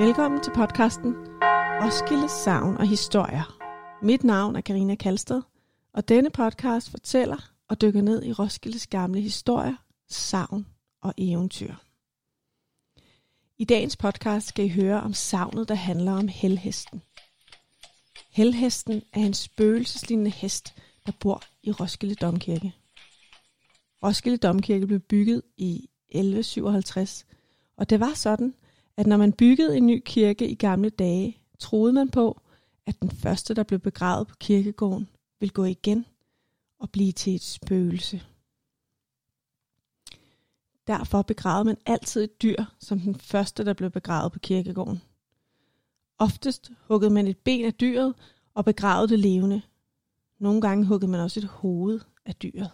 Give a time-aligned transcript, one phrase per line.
[0.00, 1.14] Velkommen til podcasten
[1.82, 3.58] Roskilde Savn og Historier.
[4.02, 5.42] Mit navn er Karina Kalsted,
[5.92, 9.74] og denne podcast fortæller og dykker ned i Roskildes gamle historier,
[10.08, 10.66] savn
[11.00, 11.74] og eventyr.
[13.58, 17.02] I dagens podcast skal I høre om savnet, der handler om helhesten.
[18.30, 20.74] Helhesten er en spøgelseslignende hest,
[21.06, 22.74] der bor i Roskilde Domkirke.
[24.04, 27.26] Roskilde Domkirke blev bygget i 1157,
[27.76, 28.54] og det var sådan,
[29.00, 32.40] at når man byggede en ny kirke i gamle dage, troede man på,
[32.86, 36.06] at den første, der blev begravet på kirkegården, ville gå igen
[36.78, 38.22] og blive til et spøgelse.
[40.86, 45.02] Derfor begravede man altid et dyr som den første, der blev begravet på kirkegården.
[46.18, 48.14] Oftest huggede man et ben af dyret
[48.54, 49.62] og begravede det levende.
[50.38, 52.70] Nogle gange huggede man også et hoved af dyret.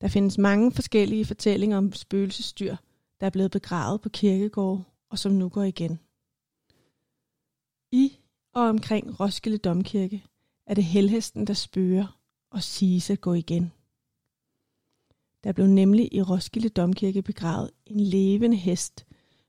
[0.00, 2.76] Der findes mange forskellige fortællinger om spøgelsesdyr,
[3.20, 5.98] der er blevet begravet på kirkegård og som nu går igen.
[7.92, 8.18] I
[8.52, 10.24] og omkring Roskilde Domkirke
[10.66, 12.18] er det helhesten, der spørger
[12.50, 13.72] og siges at gå igen.
[15.44, 19.06] Der blev nemlig i Roskilde Domkirke begravet en levende hest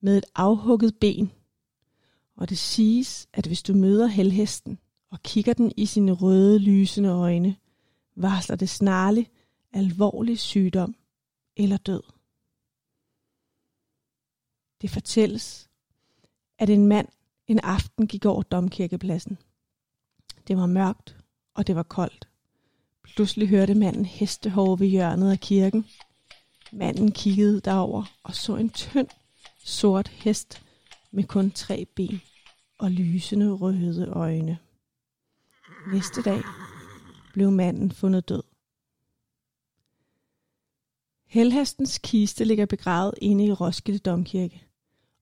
[0.00, 1.32] med et afhugget ben.
[2.36, 4.78] Og det siges, at hvis du møder helhesten
[5.10, 7.56] og kigger den i sine røde, lysende øjne,
[8.16, 9.30] varsler det snarligt
[9.72, 10.94] alvorlig sygdom
[11.56, 12.02] eller død.
[14.80, 15.68] Det fortælles,
[16.58, 17.08] at en mand
[17.46, 19.38] en aften gik over domkirkepladsen.
[20.48, 21.16] Det var mørkt,
[21.54, 22.28] og det var koldt.
[23.02, 25.86] Pludselig hørte manden hestehår ved hjørnet af kirken.
[26.72, 29.08] Manden kiggede derover og så en tynd,
[29.64, 30.62] sort hest
[31.10, 32.20] med kun tre ben
[32.78, 34.58] og lysende røde øjne.
[35.92, 36.42] Næste dag
[37.32, 38.42] blev manden fundet død.
[41.26, 44.69] Helhastens kiste ligger begravet inde i Roskilde Domkirke,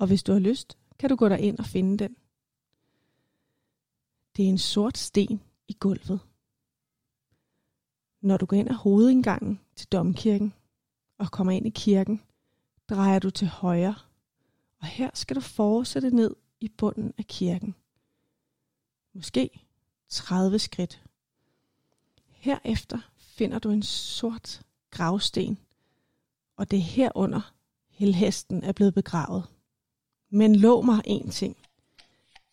[0.00, 2.16] og hvis du har lyst, kan du gå ind og finde den.
[4.36, 6.20] Det er en sort sten i gulvet.
[8.20, 10.54] Når du går ind ad hovedindgangen til domkirken
[11.18, 12.22] og kommer ind i kirken,
[12.88, 13.94] drejer du til højre,
[14.78, 17.74] og her skal du fortsætte ned i bunden af kirken.
[19.12, 19.66] Måske
[20.08, 21.02] 30 skridt.
[22.26, 25.58] Herefter finder du en sort gravsten,
[26.56, 27.54] og det er herunder
[27.88, 29.59] helhesten er blevet begravet.
[30.30, 31.56] Men lov mig en ting,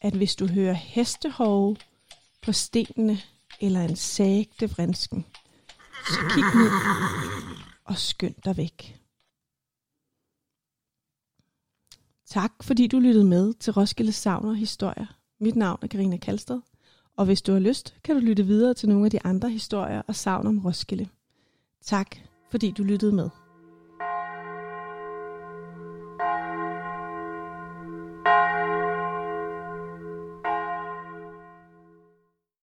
[0.00, 1.76] at hvis du hører hestehove
[2.42, 3.18] på stenene
[3.60, 5.26] eller en sagte vrinsken,
[6.06, 6.70] så kig ned
[7.84, 9.00] og skynd dig væk.
[12.26, 15.06] Tak fordi du lyttede med til Roskilde Savner Historier.
[15.40, 16.60] Mit navn er Karina Kalsted,
[17.16, 20.02] og hvis du har lyst, kan du lytte videre til nogle af de andre historier
[20.08, 21.08] og savn om Roskilde.
[21.82, 22.16] Tak
[22.50, 23.30] fordi du lyttede med.